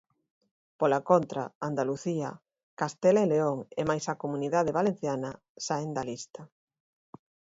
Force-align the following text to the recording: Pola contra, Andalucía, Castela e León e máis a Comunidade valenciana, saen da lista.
Pola 0.79 0.99
contra, 1.09 1.41
Andalucía, 1.69 2.29
Castela 2.79 3.21
e 3.23 3.31
León 3.33 3.57
e 3.79 3.83
máis 3.89 4.05
a 4.07 4.19
Comunidade 4.23 4.75
valenciana, 4.79 5.31
saen 5.65 5.89
da 5.95 6.03
lista. 6.09 6.41